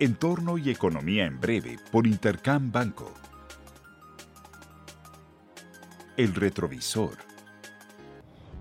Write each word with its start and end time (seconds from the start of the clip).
Entorno 0.00 0.58
y 0.58 0.70
Economía 0.70 1.26
en 1.26 1.40
Breve 1.40 1.76
por 1.90 2.06
Intercam 2.06 2.70
Banco. 2.70 3.12
El 6.16 6.36
retrovisor. 6.36 7.16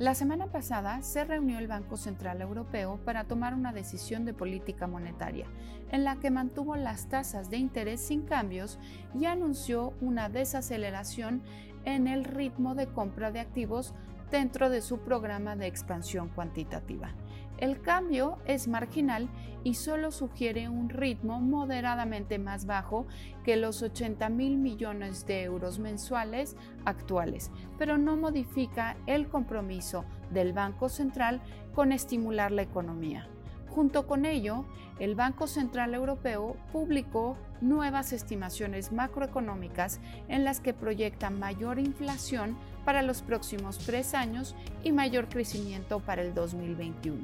La 0.00 0.16
semana 0.16 0.48
pasada 0.48 1.02
se 1.02 1.24
reunió 1.24 1.60
el 1.60 1.68
Banco 1.68 1.96
Central 1.96 2.40
Europeo 2.40 2.98
para 3.04 3.28
tomar 3.28 3.54
una 3.54 3.72
decisión 3.72 4.24
de 4.24 4.34
política 4.34 4.88
monetaria, 4.88 5.46
en 5.92 6.02
la 6.02 6.16
que 6.16 6.32
mantuvo 6.32 6.74
las 6.74 7.08
tasas 7.08 7.48
de 7.48 7.58
interés 7.58 8.00
sin 8.00 8.22
cambios 8.22 8.80
y 9.14 9.26
anunció 9.26 9.94
una 10.00 10.28
desaceleración 10.28 11.42
en 11.84 12.08
el 12.08 12.24
ritmo 12.24 12.74
de 12.74 12.88
compra 12.88 13.30
de 13.30 13.38
activos 13.38 13.94
dentro 14.30 14.70
de 14.70 14.80
su 14.80 14.98
programa 14.98 15.56
de 15.56 15.66
expansión 15.66 16.28
cuantitativa. 16.28 17.14
El 17.58 17.82
cambio 17.82 18.38
es 18.46 18.68
marginal 18.68 19.28
y 19.64 19.74
solo 19.74 20.12
sugiere 20.12 20.70
un 20.70 20.88
ritmo 20.88 21.40
moderadamente 21.40 22.38
más 22.38 22.64
bajo 22.64 23.06
que 23.44 23.56
los 23.56 23.82
80 23.82 24.30
mil 24.30 24.56
millones 24.56 25.26
de 25.26 25.42
euros 25.42 25.78
mensuales 25.78 26.56
actuales, 26.86 27.50
pero 27.76 27.98
no 27.98 28.16
modifica 28.16 28.96
el 29.06 29.28
compromiso 29.28 30.06
del 30.30 30.54
Banco 30.54 30.88
Central 30.88 31.42
con 31.74 31.92
estimular 31.92 32.50
la 32.50 32.62
economía. 32.62 33.28
Junto 33.74 34.06
con 34.06 34.24
ello, 34.24 34.64
el 34.98 35.14
Banco 35.14 35.46
Central 35.46 35.94
Europeo 35.94 36.56
publicó 36.72 37.36
nuevas 37.60 38.12
estimaciones 38.12 38.92
macroeconómicas 38.92 40.00
en 40.28 40.44
las 40.44 40.60
que 40.60 40.74
proyecta 40.74 41.30
mayor 41.30 41.78
inflación 41.78 42.56
para 42.84 43.02
los 43.02 43.22
próximos 43.22 43.78
tres 43.78 44.14
años 44.14 44.56
y 44.82 44.92
mayor 44.92 45.28
crecimiento 45.28 46.00
para 46.00 46.22
el 46.22 46.34
2021. 46.34 47.20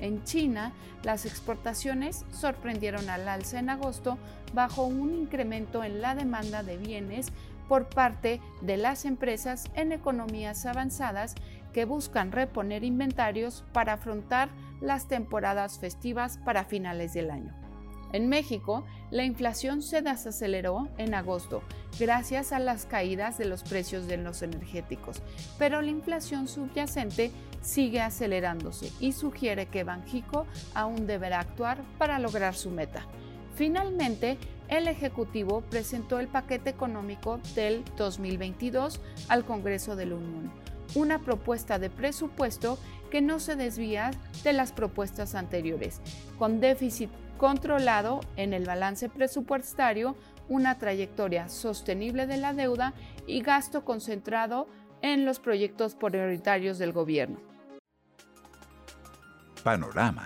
En 0.00 0.22
China, 0.22 0.72
las 1.02 1.26
exportaciones 1.26 2.24
sorprendieron 2.30 3.10
al 3.10 3.28
alza 3.28 3.58
en 3.58 3.68
agosto 3.68 4.16
bajo 4.54 4.84
un 4.84 5.12
incremento 5.12 5.82
en 5.82 6.00
la 6.00 6.14
demanda 6.14 6.62
de 6.62 6.76
bienes 6.76 7.32
por 7.68 7.88
parte 7.88 8.40
de 8.62 8.76
las 8.76 9.04
empresas 9.04 9.66
en 9.74 9.92
economías 9.92 10.64
avanzadas 10.64 11.34
que 11.72 11.84
buscan 11.84 12.32
reponer 12.32 12.84
inventarios 12.84 13.64
para 13.72 13.94
afrontar 13.94 14.48
las 14.80 15.08
temporadas 15.08 15.78
festivas 15.78 16.38
para 16.38 16.64
finales 16.64 17.12
del 17.14 17.30
año. 17.30 17.54
En 18.12 18.28
México, 18.28 18.84
la 19.10 19.24
inflación 19.24 19.82
se 19.82 20.00
desaceleró 20.00 20.88
en 20.96 21.14
agosto 21.14 21.62
gracias 21.98 22.52
a 22.52 22.58
las 22.58 22.86
caídas 22.86 23.36
de 23.36 23.44
los 23.44 23.62
precios 23.62 24.06
de 24.06 24.16
los 24.16 24.42
energéticos, 24.42 25.22
pero 25.58 25.82
la 25.82 25.90
inflación 25.90 26.48
subyacente 26.48 27.30
sigue 27.60 28.00
acelerándose 28.00 28.92
y 29.00 29.12
sugiere 29.12 29.66
que 29.66 29.84
Banjico 29.84 30.46
aún 30.74 31.06
deberá 31.06 31.40
actuar 31.40 31.82
para 31.98 32.18
lograr 32.18 32.54
su 32.54 32.70
meta. 32.70 33.06
Finalmente, 33.54 34.38
el 34.68 34.86
Ejecutivo 34.86 35.62
presentó 35.62 36.20
el 36.20 36.28
paquete 36.28 36.70
económico 36.70 37.40
del 37.54 37.84
2022 37.96 39.00
al 39.28 39.44
Congreso 39.44 39.96
de 39.96 40.06
la 40.06 40.14
Unión, 40.14 40.50
una 40.94 41.18
propuesta 41.18 41.78
de 41.78 41.90
presupuesto 41.90 42.78
que 43.10 43.20
no 43.20 43.40
se 43.40 43.56
desvía 43.56 44.10
de 44.44 44.52
las 44.52 44.72
propuestas 44.72 45.34
anteriores, 45.34 46.00
con 46.38 46.60
déficit 46.60 47.10
controlado 47.38 48.20
en 48.36 48.52
el 48.52 48.64
balance 48.64 49.08
presupuestario, 49.08 50.16
una 50.48 50.78
trayectoria 50.78 51.48
sostenible 51.48 52.26
de 52.26 52.36
la 52.36 52.52
deuda 52.52 52.94
y 53.26 53.42
gasto 53.42 53.84
concentrado 53.84 54.68
en 55.02 55.24
los 55.24 55.38
proyectos 55.38 55.94
prioritarios 55.94 56.78
del 56.78 56.92
gobierno. 56.92 57.38
Panorama. 59.62 60.24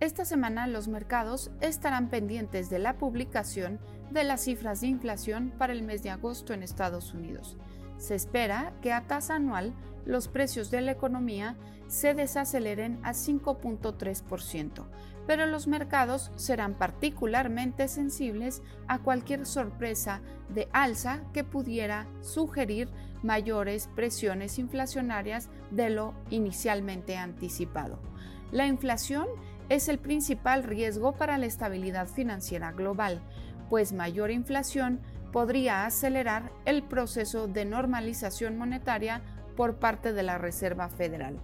Esta 0.00 0.24
semana 0.24 0.66
los 0.66 0.88
mercados 0.88 1.50
estarán 1.60 2.10
pendientes 2.10 2.68
de 2.68 2.78
la 2.78 2.98
publicación 2.98 3.78
de 4.10 4.24
las 4.24 4.42
cifras 4.42 4.80
de 4.80 4.88
inflación 4.88 5.52
para 5.56 5.72
el 5.72 5.82
mes 5.82 6.02
de 6.02 6.10
agosto 6.10 6.52
en 6.52 6.62
Estados 6.62 7.14
Unidos. 7.14 7.56
Se 8.04 8.14
espera 8.14 8.74
que 8.82 8.92
a 8.92 9.06
tasa 9.06 9.36
anual 9.36 9.72
los 10.04 10.28
precios 10.28 10.70
de 10.70 10.82
la 10.82 10.90
economía 10.92 11.56
se 11.86 12.12
desaceleren 12.12 13.00
a 13.02 13.12
5.3%, 13.12 14.84
pero 15.26 15.46
los 15.46 15.66
mercados 15.66 16.30
serán 16.36 16.74
particularmente 16.74 17.88
sensibles 17.88 18.62
a 18.88 18.98
cualquier 18.98 19.46
sorpresa 19.46 20.20
de 20.50 20.68
alza 20.74 21.22
que 21.32 21.44
pudiera 21.44 22.06
sugerir 22.20 22.90
mayores 23.22 23.88
presiones 23.94 24.58
inflacionarias 24.58 25.48
de 25.70 25.88
lo 25.88 26.12
inicialmente 26.28 27.16
anticipado. 27.16 27.98
La 28.52 28.66
inflación 28.66 29.28
es 29.70 29.88
el 29.88 29.98
principal 29.98 30.62
riesgo 30.62 31.12
para 31.12 31.38
la 31.38 31.46
estabilidad 31.46 32.06
financiera 32.06 32.70
global, 32.72 33.22
pues 33.70 33.94
mayor 33.94 34.30
inflación 34.30 35.00
podría 35.34 35.84
acelerar 35.84 36.52
el 36.64 36.84
proceso 36.84 37.48
de 37.48 37.64
normalización 37.64 38.56
monetaria 38.56 39.20
por 39.56 39.80
parte 39.80 40.12
de 40.12 40.22
la 40.22 40.38
Reserva 40.38 40.88
Federal. 40.88 41.40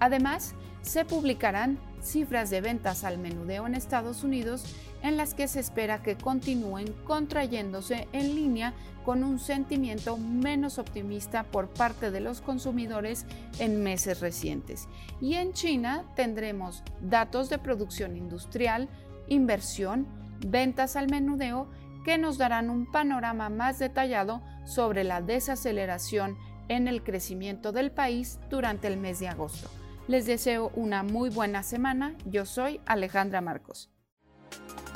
Además, 0.00 0.54
se 0.80 1.04
publicarán 1.04 1.78
cifras 2.00 2.48
de 2.48 2.62
ventas 2.62 3.04
al 3.04 3.18
menudeo 3.18 3.66
en 3.66 3.74
Estados 3.74 4.24
Unidos 4.24 4.74
en 5.02 5.18
las 5.18 5.34
que 5.34 5.46
se 5.46 5.60
espera 5.60 6.02
que 6.02 6.16
continúen 6.16 6.94
contrayéndose 7.04 8.08
en 8.14 8.34
línea 8.34 8.72
con 9.04 9.22
un 9.22 9.38
sentimiento 9.38 10.16
menos 10.16 10.78
optimista 10.78 11.42
por 11.42 11.68
parte 11.68 12.10
de 12.10 12.20
los 12.20 12.40
consumidores 12.40 13.26
en 13.58 13.82
meses 13.82 14.20
recientes. 14.20 14.88
Y 15.20 15.34
en 15.34 15.52
China 15.52 16.02
tendremos 16.16 16.82
datos 17.02 17.50
de 17.50 17.58
producción 17.58 18.16
industrial, 18.16 18.88
inversión, 19.26 20.06
ventas 20.46 20.96
al 20.96 21.10
menudeo 21.10 21.68
que 22.04 22.18
nos 22.18 22.38
darán 22.38 22.70
un 22.70 22.90
panorama 22.90 23.48
más 23.48 23.78
detallado 23.78 24.42
sobre 24.64 25.04
la 25.04 25.22
desaceleración 25.22 26.36
en 26.68 26.88
el 26.88 27.02
crecimiento 27.02 27.72
del 27.72 27.90
país 27.90 28.38
durante 28.50 28.88
el 28.88 28.98
mes 28.98 29.20
de 29.20 29.28
agosto. 29.28 29.70
Les 30.06 30.26
deseo 30.26 30.70
una 30.74 31.02
muy 31.02 31.30
buena 31.30 31.62
semana. 31.62 32.14
Yo 32.24 32.46
soy 32.46 32.80
Alejandra 32.86 33.40
Marcos. 33.40 33.90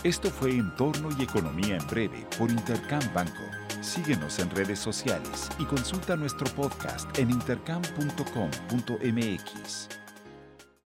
Esto 0.05 0.31
fue 0.31 0.51
Entorno 0.51 1.11
y 1.17 1.23
Economía 1.23 1.77
en 1.77 1.87
Breve 1.87 2.27
por 2.37 2.51
Intercam 2.51 3.03
Banco. 3.15 3.43
Síguenos 3.83 4.41
en 4.41 4.51
redes 4.51 4.79
sociales 4.79 5.49
y 5.59 5.65
consulta 5.65 6.17
nuestro 6.17 6.47
podcast 6.55 7.19
en 7.19 7.31
intercam.com.mx. 7.31 9.89